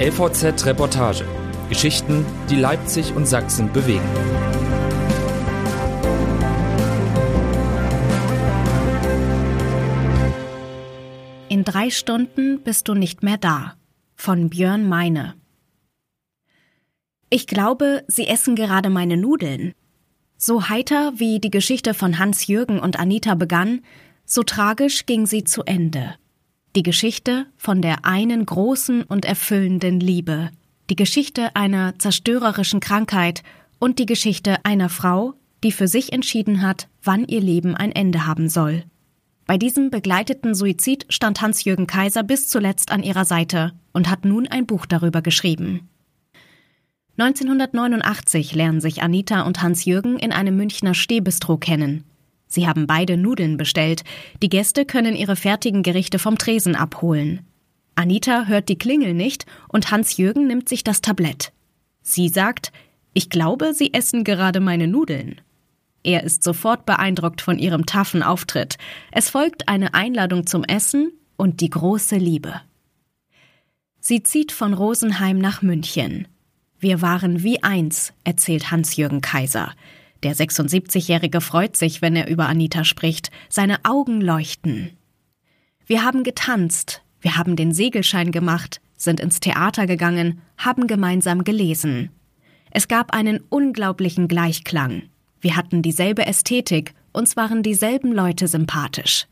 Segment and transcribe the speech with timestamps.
[0.00, 1.24] LVZ Reportage.
[1.68, 4.02] Geschichten, die Leipzig und Sachsen bewegen.
[11.48, 13.76] In drei Stunden bist du nicht mehr da.
[14.16, 15.36] Von Björn Meine.
[17.30, 19.74] Ich glaube, sie essen gerade meine Nudeln.
[20.36, 23.82] So heiter wie die Geschichte von Hans Jürgen und Anita begann,
[24.24, 26.16] so tragisch ging sie zu Ende.
[26.76, 30.50] Die Geschichte von der einen großen und erfüllenden Liebe.
[30.90, 33.44] Die Geschichte einer zerstörerischen Krankheit
[33.78, 38.26] und die Geschichte einer Frau, die für sich entschieden hat, wann ihr Leben ein Ende
[38.26, 38.82] haben soll.
[39.46, 44.48] Bei diesem begleiteten Suizid stand Hans-Jürgen Kaiser bis zuletzt an ihrer Seite und hat nun
[44.48, 45.88] ein Buch darüber geschrieben.
[47.18, 52.02] 1989 lernen sich Anita und Hans-Jürgen in einem Münchner Stehbistro kennen.
[52.54, 54.04] Sie haben beide Nudeln bestellt.
[54.40, 57.40] Die Gäste können ihre fertigen Gerichte vom Tresen abholen.
[57.96, 61.52] Anita hört die Klingel nicht und Hans-Jürgen nimmt sich das Tablett.
[62.00, 62.70] Sie sagt,
[63.12, 65.40] ich glaube, Sie essen gerade meine Nudeln.
[66.04, 68.78] Er ist sofort beeindruckt von ihrem taffen Auftritt.
[69.10, 72.60] Es folgt eine Einladung zum Essen und die große Liebe.
[73.98, 76.28] Sie zieht von Rosenheim nach München.
[76.78, 79.72] Wir waren wie eins, erzählt Hans-Jürgen Kaiser.
[80.24, 83.30] Der 76-Jährige freut sich, wenn er über Anita spricht.
[83.50, 84.96] Seine Augen leuchten.
[85.86, 92.10] Wir haben getanzt, wir haben den Segelschein gemacht, sind ins Theater gegangen, haben gemeinsam gelesen.
[92.70, 95.02] Es gab einen unglaublichen Gleichklang.
[95.42, 99.26] Wir hatten dieselbe Ästhetik, uns waren dieselben Leute sympathisch.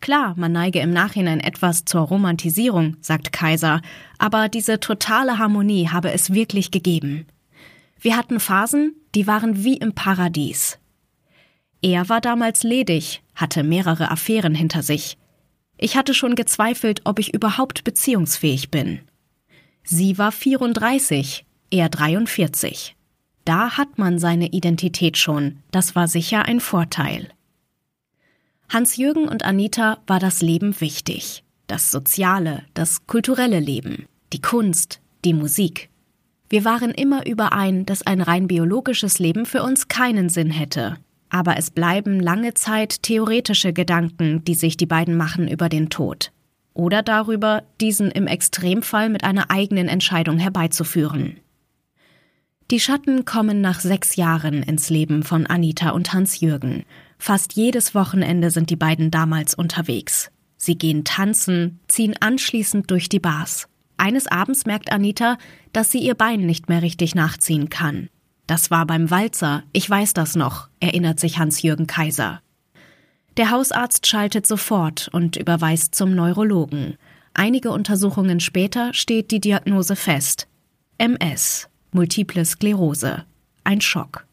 [0.00, 3.80] Klar, man neige im Nachhinein etwas zur Romantisierung, sagt Kaiser,
[4.18, 7.26] aber diese totale Harmonie habe es wirklich gegeben.
[8.00, 10.78] Wir hatten Phasen, die waren wie im Paradies.
[11.82, 15.16] Er war damals ledig, hatte mehrere Affären hinter sich.
[15.78, 19.00] Ich hatte schon gezweifelt, ob ich überhaupt beziehungsfähig bin.
[19.82, 22.96] Sie war 34, er 43.
[23.44, 27.28] Da hat man seine Identität schon, das war sicher ein Vorteil.
[28.68, 31.42] Hans-Jürgen und Anita war das Leben wichtig.
[31.66, 35.89] Das soziale, das kulturelle Leben, die Kunst, die Musik.
[36.50, 40.96] Wir waren immer überein, dass ein rein biologisches Leben für uns keinen Sinn hätte.
[41.28, 46.32] Aber es bleiben lange Zeit theoretische Gedanken, die sich die beiden machen über den Tod.
[46.74, 51.36] Oder darüber, diesen im Extremfall mit einer eigenen Entscheidung herbeizuführen.
[52.72, 56.84] Die Schatten kommen nach sechs Jahren ins Leben von Anita und Hans-Jürgen.
[57.16, 60.32] Fast jedes Wochenende sind die beiden damals unterwegs.
[60.56, 63.69] Sie gehen tanzen, ziehen anschließend durch die Bars.
[64.00, 65.36] Eines Abends merkt Anita,
[65.74, 68.08] dass sie ihr Bein nicht mehr richtig nachziehen kann.
[68.46, 72.40] Das war beim Walzer, ich weiß das noch, erinnert sich Hans-Jürgen Kaiser.
[73.36, 76.96] Der Hausarzt schaltet sofort und überweist zum Neurologen.
[77.34, 80.48] Einige Untersuchungen später steht die Diagnose fest.
[80.96, 81.68] MS.
[81.92, 83.26] Multiple Sklerose.
[83.64, 84.26] Ein Schock.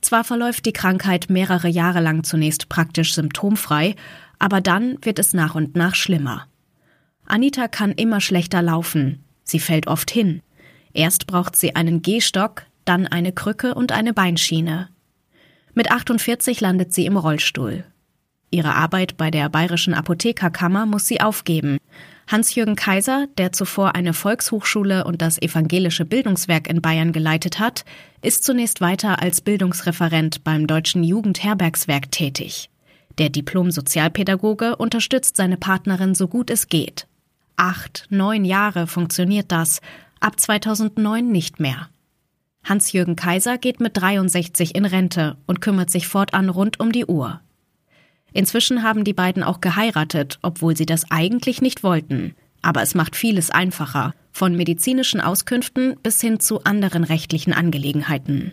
[0.00, 3.96] Zwar verläuft die Krankheit mehrere Jahre lang zunächst praktisch symptomfrei,
[4.38, 6.46] aber dann wird es nach und nach schlimmer.
[7.28, 9.24] Anita kann immer schlechter laufen.
[9.44, 10.42] Sie fällt oft hin.
[10.92, 14.88] Erst braucht sie einen Gehstock, dann eine Krücke und eine Beinschiene.
[15.74, 17.84] Mit 48 landet sie im Rollstuhl.
[18.50, 21.78] Ihre Arbeit bei der Bayerischen Apothekerkammer muss sie aufgeben.
[22.28, 27.84] Hans-Jürgen Kaiser, der zuvor eine Volkshochschule und das evangelische Bildungswerk in Bayern geleitet hat,
[28.22, 32.70] ist zunächst weiter als Bildungsreferent beim Deutschen Jugendherbergswerk tätig.
[33.18, 37.06] Der Diplom-Sozialpädagoge unterstützt seine Partnerin so gut es geht.
[37.58, 39.80] Acht, neun Jahre funktioniert das,
[40.20, 41.88] ab 2009 nicht mehr.
[42.62, 47.40] Hans-Jürgen Kaiser geht mit 63 in Rente und kümmert sich fortan rund um die Uhr.
[48.32, 52.36] Inzwischen haben die beiden auch geheiratet, obwohl sie das eigentlich nicht wollten.
[52.62, 58.52] Aber es macht vieles einfacher, von medizinischen Auskünften bis hin zu anderen rechtlichen Angelegenheiten.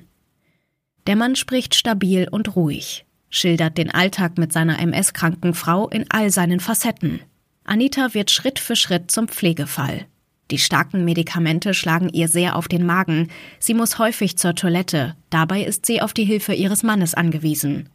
[1.06, 6.32] Der Mann spricht stabil und ruhig, schildert den Alltag mit seiner MS-kranken Frau in all
[6.32, 7.20] seinen Facetten.
[7.66, 10.06] Anita wird Schritt für Schritt zum Pflegefall.
[10.52, 13.30] Die starken Medikamente schlagen ihr sehr auf den Magen.
[13.60, 15.16] Sie muss häufig zur Toilette.
[15.32, 17.90] Dabei ist sie auf die Hilfe ihres Mannes angewiesen.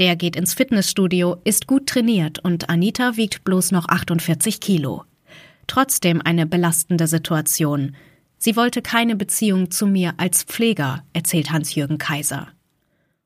[0.00, 5.04] Der geht ins Fitnessstudio, ist gut trainiert und Anita wiegt bloß noch 48 Kilo.
[5.68, 7.94] Trotzdem eine belastende Situation.
[8.38, 12.48] Sie wollte keine Beziehung zu mir als Pfleger, erzählt Hans-Jürgen Kaiser.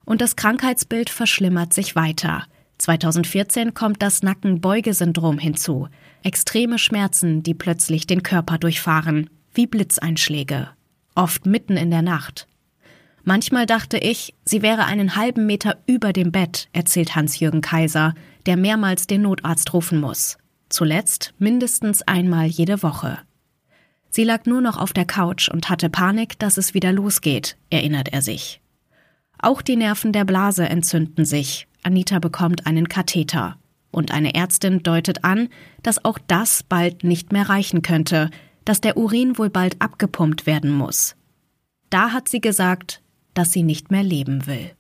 [0.04, 2.44] Und das Krankheitsbild verschlimmert sich weiter.
[2.78, 5.88] 2014 kommt das Nackenbeugesyndrom hinzu.
[6.22, 10.68] Extreme Schmerzen, die plötzlich den Körper durchfahren, wie Blitzeinschläge.
[11.14, 12.46] Oft mitten in der Nacht.
[13.24, 18.14] Manchmal dachte ich, sie wäre einen halben Meter über dem Bett, erzählt Hans-Jürgen Kaiser,
[18.46, 20.38] der mehrmals den Notarzt rufen muss.
[20.68, 23.18] Zuletzt mindestens einmal jede Woche.
[24.10, 28.12] Sie lag nur noch auf der Couch und hatte Panik, dass es wieder losgeht, erinnert
[28.12, 28.60] er sich.
[29.38, 31.66] Auch die Nerven der Blase entzünden sich.
[31.86, 33.56] Anita bekommt einen Katheter.
[33.92, 35.48] Und eine Ärztin deutet an,
[35.82, 38.30] dass auch das bald nicht mehr reichen könnte,
[38.64, 41.16] dass der Urin wohl bald abgepumpt werden muss.
[41.88, 43.00] Da hat sie gesagt,
[43.32, 44.72] dass sie nicht mehr leben will.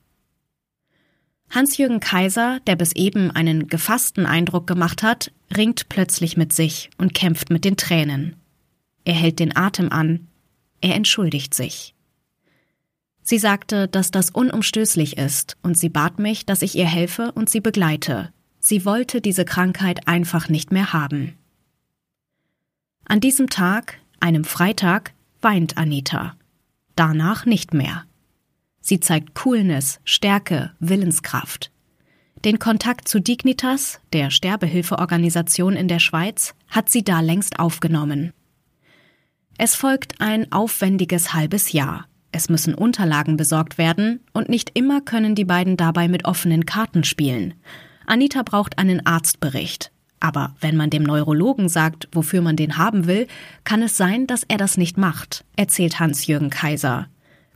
[1.48, 7.14] Hans-Jürgen Kaiser, der bis eben einen gefassten Eindruck gemacht hat, ringt plötzlich mit sich und
[7.14, 8.34] kämpft mit den Tränen.
[9.04, 10.26] Er hält den Atem an.
[10.80, 11.94] Er entschuldigt sich.
[13.28, 17.50] Sie sagte, dass das unumstößlich ist, und sie bat mich, dass ich ihr helfe und
[17.50, 18.32] sie begleite.
[18.60, 21.36] Sie wollte diese Krankheit einfach nicht mehr haben.
[23.04, 25.12] An diesem Tag, einem Freitag,
[25.42, 26.36] weint Anita.
[26.94, 28.04] Danach nicht mehr.
[28.80, 31.72] Sie zeigt Coolness, Stärke, Willenskraft.
[32.44, 38.32] Den Kontakt zu Dignitas, der Sterbehilfeorganisation in der Schweiz, hat sie da längst aufgenommen.
[39.58, 42.06] Es folgt ein aufwendiges halbes Jahr.
[42.36, 47.02] Es müssen Unterlagen besorgt werden und nicht immer können die beiden dabei mit offenen Karten
[47.02, 47.54] spielen.
[48.04, 49.90] Anita braucht einen Arztbericht.
[50.20, 53.26] Aber wenn man dem Neurologen sagt, wofür man den haben will,
[53.64, 57.06] kann es sein, dass er das nicht macht, erzählt Hans-Jürgen Kaiser.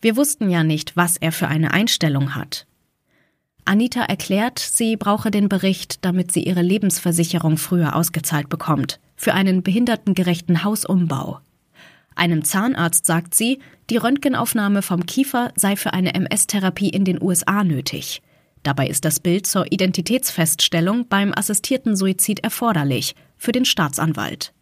[0.00, 2.66] Wir wussten ja nicht, was er für eine Einstellung hat.
[3.66, 9.62] Anita erklärt, sie brauche den Bericht, damit sie ihre Lebensversicherung früher ausgezahlt bekommt, für einen
[9.62, 11.40] behindertengerechten Hausumbau.
[12.14, 17.64] Einem Zahnarzt sagt sie, die Röntgenaufnahme vom Kiefer sei für eine MS-Therapie in den USA
[17.64, 18.22] nötig.
[18.62, 24.52] Dabei ist das Bild zur Identitätsfeststellung beim assistierten Suizid erforderlich, für den Staatsanwalt.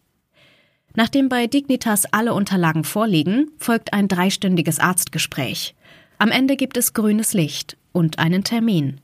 [0.95, 5.75] Nachdem bei Dignitas alle Unterlagen vorliegen, folgt ein dreistündiges Arztgespräch.
[6.17, 8.99] Am Ende gibt es grünes Licht und einen Termin.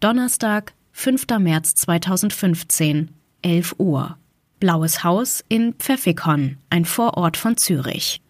[0.00, 1.26] Donnerstag, 5.
[1.38, 3.10] März 2015,
[3.42, 4.19] 11 Uhr.
[4.60, 8.20] Blaues Haus in Pfeffikon, ein Vorort von Zürich.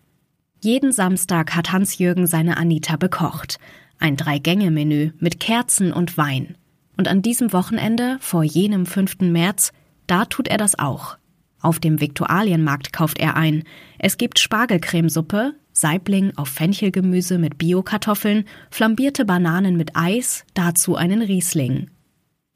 [0.60, 3.58] Jeden Samstag hat Hans-Jürgen seine Anita bekocht.
[3.98, 6.56] Ein Drei-Gänge-Menü mit Kerzen und Wein.
[6.96, 9.22] Und an diesem Wochenende, vor jenem 5.
[9.22, 9.72] März,
[10.06, 11.18] da tut er das auch.
[11.60, 13.64] Auf dem Viktualienmarkt kauft er ein.
[13.98, 21.90] Es gibt Spargelcremesuppe, Saibling auf Fenchelgemüse mit Biokartoffeln, flambierte Bananen mit Eis, dazu einen Riesling.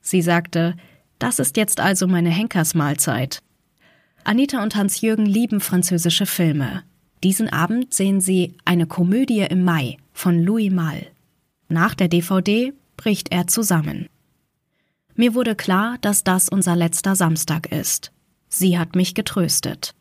[0.00, 0.76] Sie sagte,
[1.18, 3.40] das ist jetzt also meine Henkersmahlzeit.
[4.26, 6.82] Anita und Hans-Jürgen lieben französische Filme.
[7.22, 11.08] Diesen Abend sehen sie Eine Komödie im Mai von Louis Malle.
[11.68, 14.08] Nach der DVD bricht er zusammen.
[15.14, 18.12] Mir wurde klar, dass das unser letzter Samstag ist.
[18.48, 19.94] Sie hat mich getröstet.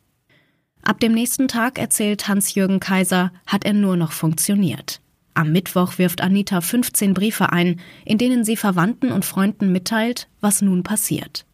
[0.82, 5.02] Ab dem nächsten Tag, erzählt Hans-Jürgen Kaiser, hat er nur noch funktioniert.
[5.34, 10.62] Am Mittwoch wirft Anita 15 Briefe ein, in denen sie Verwandten und Freunden mitteilt, was
[10.62, 11.46] nun passiert.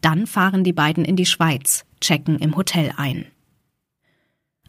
[0.00, 3.26] Dann fahren die beiden in die Schweiz, checken im Hotel ein.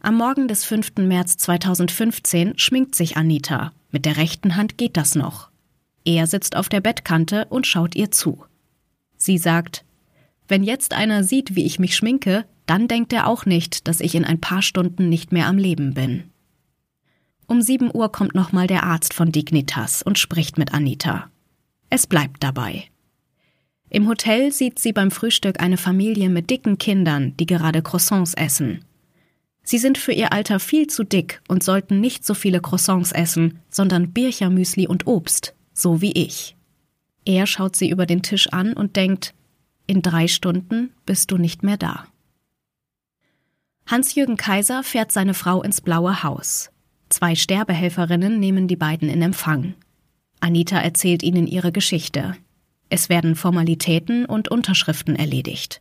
[0.00, 0.92] Am Morgen des 5.
[0.98, 3.72] März 2015 schminkt sich Anita.
[3.90, 5.50] Mit der rechten Hand geht das noch.
[6.04, 8.44] Er sitzt auf der Bettkante und schaut ihr zu.
[9.16, 9.84] Sie sagt,
[10.48, 14.14] wenn jetzt einer sieht, wie ich mich schminke, dann denkt er auch nicht, dass ich
[14.14, 16.30] in ein paar Stunden nicht mehr am Leben bin.
[17.46, 21.28] Um 7 Uhr kommt nochmal der Arzt von Dignitas und spricht mit Anita.
[21.90, 22.89] Es bleibt dabei.
[23.90, 28.84] Im Hotel sieht sie beim Frühstück eine Familie mit dicken Kindern, die gerade Croissants essen.
[29.64, 33.58] Sie sind für ihr Alter viel zu dick und sollten nicht so viele Croissants essen,
[33.68, 36.56] sondern Birchermüsli und Obst, so wie ich.
[37.24, 39.34] Er schaut sie über den Tisch an und denkt,
[39.86, 42.06] in drei Stunden bist du nicht mehr da.
[43.86, 46.70] Hans-Jürgen Kaiser fährt seine Frau ins blaue Haus.
[47.08, 49.74] Zwei Sterbehelferinnen nehmen die beiden in Empfang.
[50.38, 52.36] Anita erzählt ihnen ihre Geschichte.
[52.90, 55.80] Es werden Formalitäten und Unterschriften erledigt.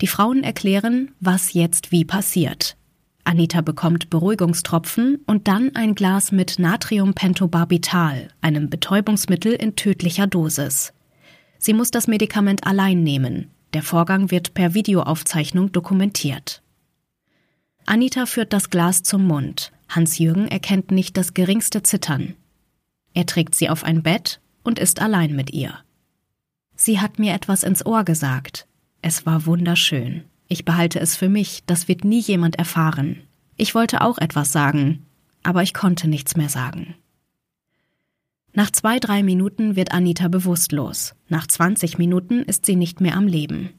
[0.00, 2.76] Die Frauen erklären, was jetzt wie passiert.
[3.24, 10.92] Anita bekommt Beruhigungstropfen und dann ein Glas mit Natriumpentobarbital, einem Betäubungsmittel in tödlicher Dosis.
[11.58, 13.50] Sie muss das Medikament allein nehmen.
[13.72, 16.62] Der Vorgang wird per Videoaufzeichnung dokumentiert.
[17.86, 19.70] Anita führt das Glas zum Mund.
[19.88, 22.34] Hans-Jürgen erkennt nicht das geringste Zittern.
[23.14, 25.78] Er trägt sie auf ein Bett und ist allein mit ihr.
[26.80, 28.66] Sie hat mir etwas ins Ohr gesagt.
[29.02, 30.24] Es war wunderschön.
[30.48, 33.20] Ich behalte es für mich, das wird nie jemand erfahren.
[33.58, 35.04] Ich wollte auch etwas sagen,
[35.42, 36.94] aber ich konnte nichts mehr sagen.
[38.54, 41.14] Nach zwei, drei Minuten wird Anita bewusstlos.
[41.28, 43.74] Nach 20 Minuten ist sie nicht mehr am Leben.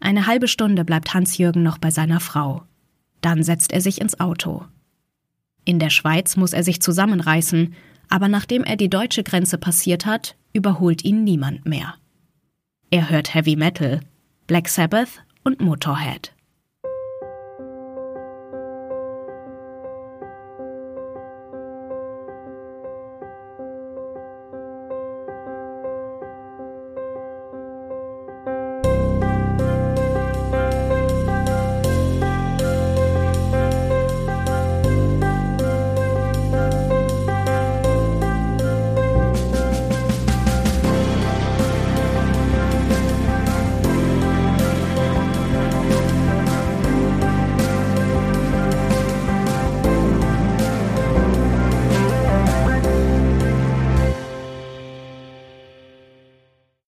[0.00, 2.64] Eine halbe Stunde bleibt Hans-Jürgen noch bei seiner Frau.
[3.20, 4.64] Dann setzt er sich ins Auto.
[5.64, 7.72] In der Schweiz muss er sich zusammenreißen,
[8.08, 11.96] aber nachdem er die deutsche Grenze passiert hat, überholt ihn niemand mehr.
[12.90, 14.00] Er hört Heavy Metal,
[14.46, 16.33] Black Sabbath und Motorhead.